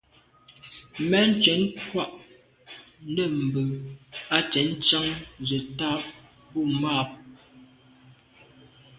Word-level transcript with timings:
Mɛ́n 1.09 1.29
cwɛ̌d 1.43 1.61
krwâ' 1.81 2.13
ndɛ̂mbə̄ 3.09 3.63
á 4.35 4.37
cwɛ̌d 4.51 4.69
tsjɑ́ŋə́ 4.83 5.17
zə̄ 5.47 5.61
tâp 5.77 6.01
bû 6.51 6.59
mâp. 6.81 7.09